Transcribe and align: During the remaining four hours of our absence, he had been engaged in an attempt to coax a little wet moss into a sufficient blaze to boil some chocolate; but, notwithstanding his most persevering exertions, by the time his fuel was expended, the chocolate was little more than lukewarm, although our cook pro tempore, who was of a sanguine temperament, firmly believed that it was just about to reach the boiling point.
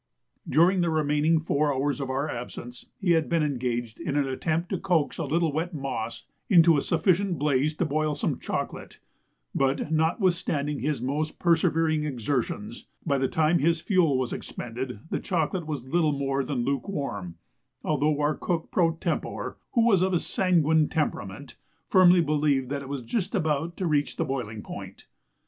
During 0.49 0.81
the 0.81 0.89
remaining 0.89 1.39
four 1.39 1.71
hours 1.71 2.01
of 2.01 2.09
our 2.09 2.27
absence, 2.27 2.87
he 2.99 3.11
had 3.11 3.29
been 3.29 3.43
engaged 3.43 3.99
in 3.99 4.15
an 4.17 4.27
attempt 4.27 4.69
to 4.69 4.79
coax 4.79 5.19
a 5.19 5.25
little 5.25 5.53
wet 5.53 5.75
moss 5.75 6.25
into 6.49 6.75
a 6.75 6.81
sufficient 6.81 7.37
blaze 7.37 7.75
to 7.75 7.85
boil 7.85 8.15
some 8.15 8.39
chocolate; 8.39 8.97
but, 9.53 9.91
notwithstanding 9.91 10.79
his 10.79 11.03
most 11.03 11.37
persevering 11.37 12.03
exertions, 12.03 12.87
by 13.05 13.19
the 13.19 13.27
time 13.27 13.59
his 13.59 13.79
fuel 13.79 14.17
was 14.17 14.33
expended, 14.33 15.01
the 15.11 15.19
chocolate 15.19 15.67
was 15.67 15.87
little 15.87 16.13
more 16.17 16.43
than 16.43 16.65
lukewarm, 16.65 17.35
although 17.83 18.19
our 18.21 18.33
cook 18.35 18.71
pro 18.71 18.93
tempore, 18.93 19.57
who 19.73 19.85
was 19.85 20.01
of 20.01 20.15
a 20.15 20.19
sanguine 20.19 20.89
temperament, 20.89 21.57
firmly 21.89 22.21
believed 22.21 22.71
that 22.71 22.81
it 22.81 22.89
was 22.89 23.03
just 23.03 23.35
about 23.35 23.77
to 23.77 23.85
reach 23.85 24.15
the 24.15 24.25
boiling 24.25 24.63
point. 24.63 25.05